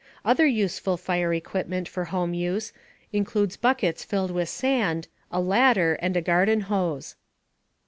Other 0.25 0.47
useful 0.47 0.97
fire 0.97 1.31
equipment 1.31 1.87
for 1.87 2.05
home 2.05 2.33
use 2.33 2.73
includes 3.13 3.55
buckets 3.55 4.03
filled 4.03 4.31
with 4.31 4.49
sand, 4.49 5.07
a 5.31 5.39
ladder, 5.39 5.93
and 6.01 6.17
a 6.17 6.23
garden 6.23 6.61
hose. 6.61 7.15